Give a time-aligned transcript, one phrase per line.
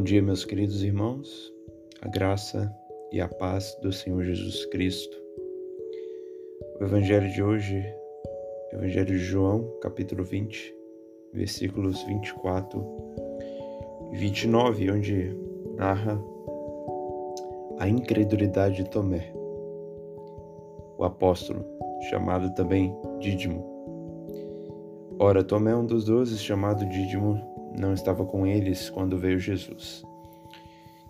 [0.00, 1.52] Bom dia, meus queridos irmãos,
[2.00, 2.74] a graça
[3.12, 5.14] e a paz do Senhor Jesus Cristo.
[6.80, 7.84] O Evangelho de hoje,
[8.72, 10.74] Evangelho de João, capítulo 20,
[11.34, 12.82] versículos 24
[14.14, 15.36] e 29, onde
[15.76, 16.18] narra
[17.78, 19.30] a incredulidade de Tomé,
[20.96, 21.62] o apóstolo,
[22.08, 23.62] chamado também Dídimo.
[25.18, 30.04] Ora, Tomé, um dos doze, chamado Dídimo, não estava com eles quando veio Jesus.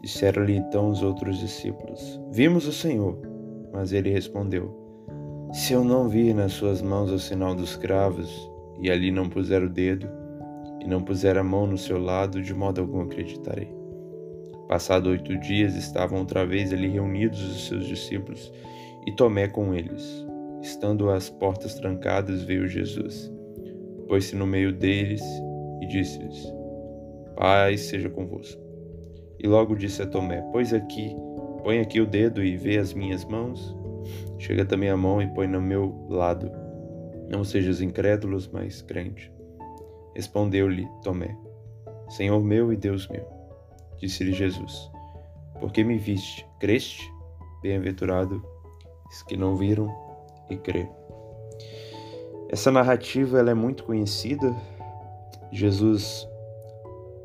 [0.00, 3.18] Disseram-lhe então os outros discípulos: Vimos o Senhor.
[3.72, 4.74] Mas ele respondeu:
[5.52, 8.50] Se eu não vir nas suas mãos o sinal dos cravos,
[8.80, 10.08] e ali não puser o dedo,
[10.80, 13.68] e não puser a mão no seu lado, de modo algum acreditarei.
[14.68, 18.52] Passado oito dias, estavam outra vez ali reunidos os seus discípulos,
[19.06, 20.26] e Tomé com eles.
[20.62, 23.32] Estando as portas trancadas, veio Jesus.
[24.06, 25.22] Pôs-se no meio deles
[25.88, 26.52] disse-lhes:
[27.36, 28.60] Paz seja convosco.
[29.38, 31.14] E logo disse a Tomé: Pois aqui,
[31.62, 33.76] põe aqui o dedo e vê as minhas mãos.
[34.38, 36.50] Chega também a mão e põe no meu lado.
[37.30, 39.32] Não sejas incrédulos, mas crente.
[40.14, 41.36] Respondeu-lhe Tomé:
[42.08, 43.26] Senhor meu e Deus meu.
[43.98, 44.90] Disse-lhe Jesus:
[45.60, 47.10] Porque me viste, creste?
[47.62, 48.42] Bem-aventurado
[49.08, 49.92] os que não viram
[50.50, 50.88] e crê.
[52.48, 54.54] Essa narrativa ela é muito conhecida
[55.50, 56.28] Jesus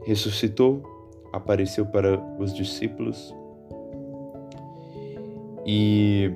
[0.05, 0.83] ressuscitou,
[1.31, 3.33] apareceu para os discípulos
[5.65, 6.31] e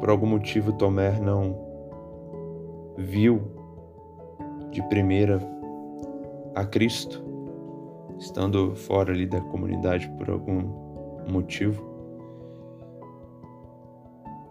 [0.00, 1.58] por algum motivo Tomé não
[2.96, 3.40] viu
[4.70, 5.40] de primeira
[6.54, 7.22] a Cristo,
[8.18, 10.62] estando fora ali da comunidade por algum
[11.28, 11.86] motivo.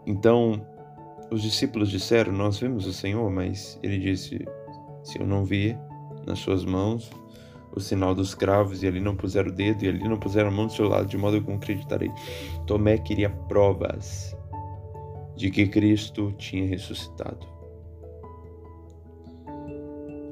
[0.06, 0.66] Então,
[1.32, 4.46] os discípulos disseram: Nós vimos o Senhor, mas ele disse:
[5.04, 5.78] Se eu não vir,
[6.28, 7.10] nas suas mãos
[7.78, 10.52] o sinal dos cravos, e ali não puseram o dedo, e ali não puseram a
[10.52, 12.12] mão do seu lado, de modo que acreditarei.
[12.66, 14.36] Tomé queria provas
[15.36, 17.46] de que Cristo tinha ressuscitado.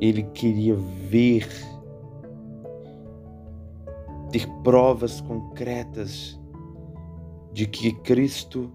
[0.01, 1.47] Ele queria ver,
[4.31, 6.39] ter provas concretas
[7.53, 8.72] de que Cristo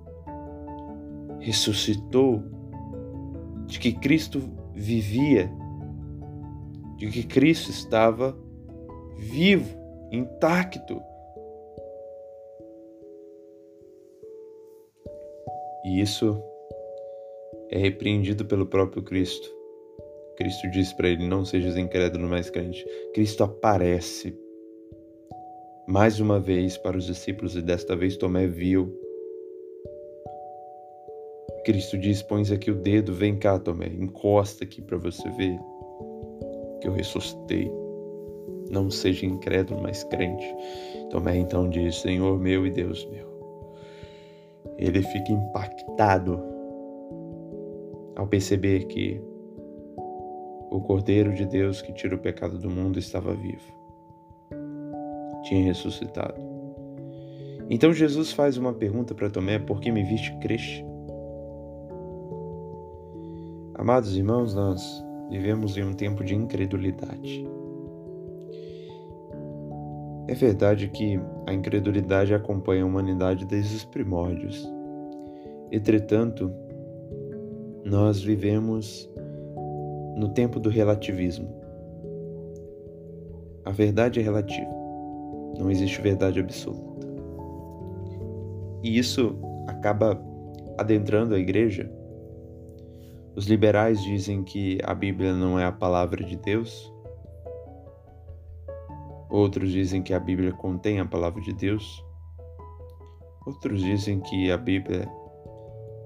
[1.41, 2.43] ressuscitou,
[3.67, 4.41] de que Cristo
[4.73, 5.53] vivia
[7.01, 8.37] de que Cristo estava
[9.17, 9.75] vivo,
[10.13, 11.01] intacto.
[15.83, 16.39] E isso
[17.71, 19.51] é repreendido pelo próprio Cristo.
[20.37, 22.87] Cristo diz para ele: Não sejas incrédulo, mas crente.
[23.15, 24.39] Cristo aparece
[25.89, 28.95] mais uma vez para os discípulos e desta vez Tomé viu.
[31.65, 35.59] Cristo diz: Pões aqui o dedo, vem cá, Tomé, encosta aqui para você ver
[36.81, 37.71] que eu ressuscitei.
[38.71, 40.47] Não seja incrédulo, mas crente.
[41.11, 43.29] Tomé então diz: Senhor meu e Deus meu.
[44.79, 46.41] Ele fica impactado
[48.17, 49.21] ao perceber que
[50.71, 53.75] o Cordeiro de Deus que tira o pecado do mundo estava vivo.
[55.43, 56.41] Tinha ressuscitado.
[57.69, 60.85] Então Jesus faz uma pergunta para Tomé: Por que me viste creste?
[63.75, 67.47] Amados irmãos, nós Vivemos em um tempo de incredulidade.
[70.27, 74.69] É verdade que a incredulidade acompanha a humanidade desde os primórdios.
[75.73, 76.53] Entretanto,
[77.85, 79.09] nós vivemos
[80.17, 81.49] no tempo do relativismo.
[83.65, 84.71] A verdade é relativa.
[85.59, 87.07] Não existe verdade absoluta.
[88.83, 89.37] E isso
[89.67, 90.21] acaba
[90.79, 91.91] adentrando a igreja
[93.41, 96.93] os liberais dizem que a Bíblia não é a palavra de Deus.
[99.31, 102.05] Outros dizem que a Bíblia contém a palavra de Deus.
[103.47, 105.11] Outros dizem que a Bíblia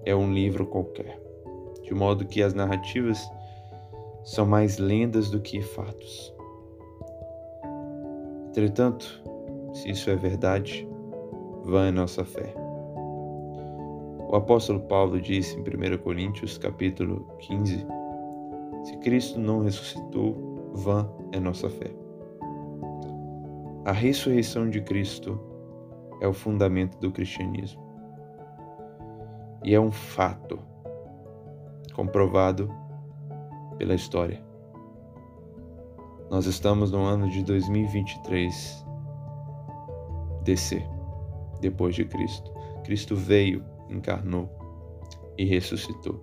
[0.04, 1.20] é um livro qualquer,
[1.82, 3.20] de modo que as narrativas
[4.22, 6.32] são mais lendas do que fatos.
[8.50, 9.20] Entretanto,
[9.72, 10.88] se isso é verdade,
[11.64, 12.63] vã é nossa fé.
[14.34, 17.86] O apóstolo Paulo disse em 1 Coríntios capítulo 15:
[18.82, 21.94] Se Cristo não ressuscitou, vã é nossa fé.
[23.84, 25.40] A ressurreição de Cristo
[26.20, 27.80] é o fundamento do cristianismo.
[29.62, 30.58] E é um fato
[31.92, 32.68] comprovado
[33.78, 34.44] pela história.
[36.28, 38.84] Nós estamos no ano de 2023
[40.42, 40.84] DC,
[41.60, 42.52] depois de Cristo.
[42.82, 44.48] Cristo veio encarnou
[45.36, 46.22] e ressuscitou.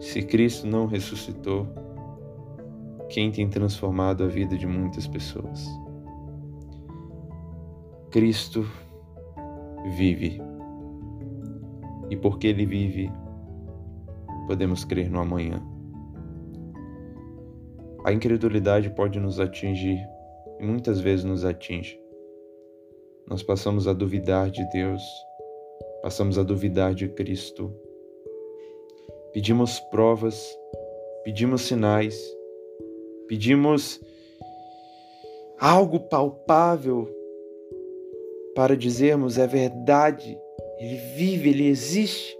[0.00, 1.66] Se Cristo não ressuscitou,
[3.08, 5.66] quem tem transformado a vida de muitas pessoas?
[8.10, 8.66] Cristo
[9.96, 10.40] vive.
[12.10, 13.10] E porque Ele vive,
[14.46, 15.62] podemos crer no amanhã.
[18.04, 19.98] A incredulidade pode nos atingir
[20.60, 21.98] e muitas vezes nos atinge.
[23.28, 25.02] Nós passamos a duvidar de Deus,
[26.06, 27.74] passamos a duvidar de Cristo.
[29.32, 30.40] Pedimos provas,
[31.24, 32.16] pedimos sinais,
[33.26, 34.00] pedimos
[35.58, 37.12] algo palpável
[38.54, 40.38] para dizermos é verdade,
[40.78, 42.38] ele vive, ele existe.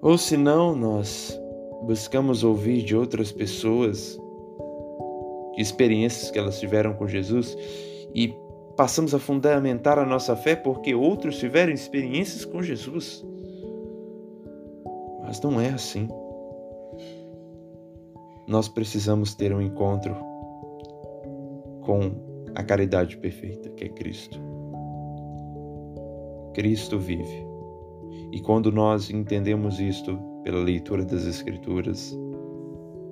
[0.00, 1.38] Ou senão nós
[1.82, 4.18] buscamos ouvir de outras pessoas,
[5.54, 7.54] de experiências que elas tiveram com Jesus
[8.14, 8.32] e
[8.76, 13.24] passamos a fundamentar a nossa fé porque outros tiveram experiências com Jesus.
[15.22, 16.08] Mas não é assim.
[18.46, 20.14] Nós precisamos ter um encontro
[21.82, 22.12] com
[22.54, 24.38] a caridade perfeita, que é Cristo.
[26.52, 27.46] Cristo vive.
[28.32, 32.16] E quando nós entendemos isto pela leitura das Escrituras,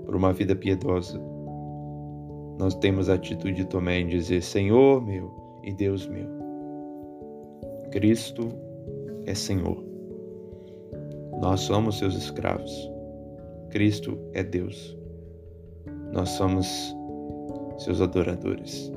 [0.04, 1.20] por uma vida piedosa,
[2.58, 6.26] nós temos a atitude de Tomé em dizer: Senhor meu e Deus meu.
[7.90, 8.48] Cristo
[9.26, 9.82] é Senhor.
[11.40, 12.90] Nós somos seus escravos.
[13.70, 14.96] Cristo é Deus.
[16.12, 16.66] Nós somos
[17.78, 18.92] seus adoradores.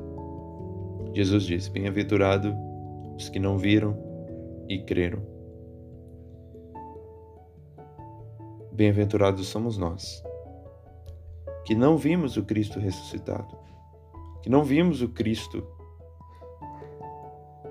[1.13, 2.55] Jesus diz: Bem-aventurado
[3.15, 3.97] os que não viram
[4.67, 5.21] e creram.
[8.71, 10.21] Bem-aventurados somos nós,
[11.65, 13.57] que não vimos o Cristo ressuscitado,
[14.41, 15.65] que não vimos o Cristo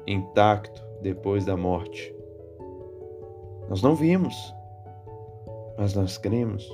[0.06, 2.14] intacto depois da morte.
[3.68, 4.54] Nós não vimos,
[5.78, 6.68] mas nós cremos.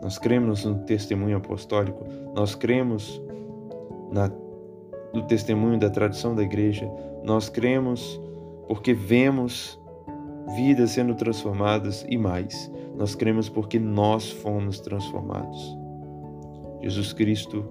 [0.00, 2.04] Nós cremos no testemunho apostólico,
[2.34, 3.20] nós cremos
[4.12, 4.30] na,
[5.12, 6.88] no testemunho da tradição da igreja,
[7.24, 8.20] nós cremos
[8.68, 9.78] porque vemos
[10.54, 15.76] vidas sendo transformadas e mais, nós cremos porque nós fomos transformados.
[16.80, 17.64] Jesus Cristo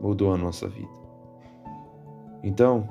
[0.00, 0.90] mudou a nossa vida.
[2.42, 2.88] Então,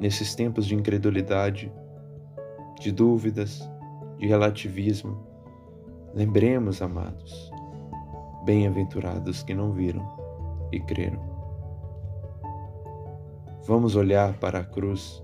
[0.00, 1.70] nesses tempos de incredulidade,
[2.80, 3.70] de dúvidas,
[4.18, 5.18] de relativismo,
[6.14, 7.50] lembremos, amados,
[8.44, 10.04] bem-aventurados que não viram
[10.72, 11.20] e creram.
[13.66, 15.22] Vamos olhar para a cruz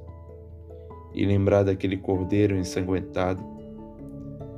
[1.15, 3.43] e lembrar daquele cordeiro ensanguentado,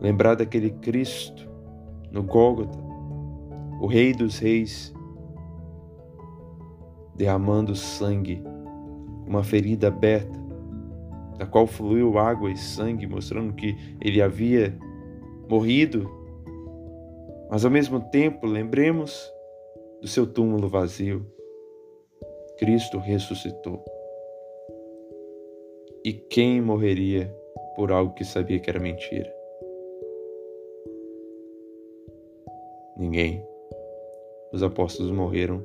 [0.01, 1.49] lembrar daquele Cristo
[2.11, 2.79] no Gólgota,
[3.81, 4.93] o Rei dos Reis,
[7.15, 8.43] derramando sangue,
[9.29, 10.39] uma ferida aberta,
[11.37, 14.77] da qual fluiu água e sangue, mostrando que ele havia
[15.49, 16.11] morrido.
[17.51, 19.31] Mas ao mesmo tempo, lembremos
[20.01, 21.25] do seu túmulo vazio.
[22.59, 23.85] Cristo ressuscitou.
[26.05, 27.33] E quem morreria
[27.77, 29.33] por algo que sabia que era mentira?
[32.97, 33.45] Ninguém.
[34.53, 35.63] Os apóstolos morreram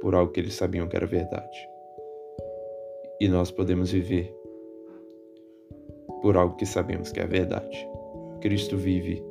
[0.00, 1.71] por algo que eles sabiam que era verdade.
[3.22, 4.36] E nós podemos viver
[6.20, 7.88] por algo que sabemos que é verdade.
[8.40, 9.22] Cristo vive.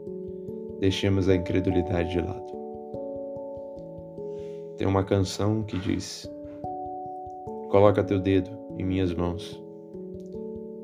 [0.79, 2.53] Deixemos a incredulidade de lado.
[4.77, 6.25] Tem uma canção que diz:
[7.69, 9.61] Coloca teu dedo em minhas mãos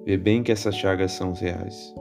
[0.05, 1.95] Vê bem que essas chagas são reais.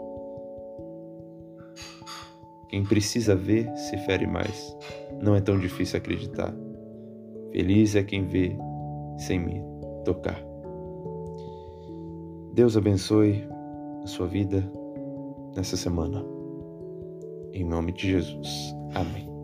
[2.68, 4.76] Quem precisa ver se fere mais.
[5.22, 6.52] Não é tão difícil acreditar.
[7.52, 8.56] Feliz é quem vê
[9.18, 9.62] sem me
[10.04, 10.55] tocar.
[12.56, 13.46] Deus abençoe
[14.02, 14.66] a sua vida
[15.54, 16.24] nessa semana.
[17.52, 18.74] Em nome de Jesus.
[18.94, 19.35] Amém.